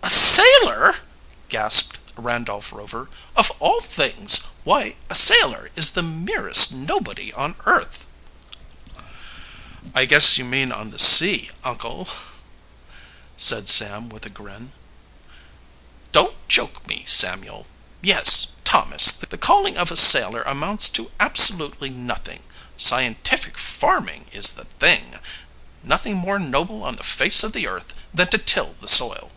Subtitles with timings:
[0.00, 0.96] "A sailor!"
[1.50, 3.08] gasped Randolph Rover.
[3.36, 4.40] "Of all things!
[4.64, 8.06] Why, a sailor is the merest nobody on earth!"
[9.94, 12.08] "I guess you mean on the sea, uncle,"
[13.36, 14.72] said Sam with a grin.
[16.12, 17.66] "Don't joke me, Samuel.
[18.00, 22.44] Yes, Thomas the calling of a sailor amounts to absolutely nothing.
[22.78, 25.18] Scientific farming is the thing!
[25.82, 29.32] Nothing more noble on the face of the earth than to till the soil."